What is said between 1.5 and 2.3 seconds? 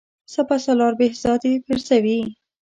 پرزوي.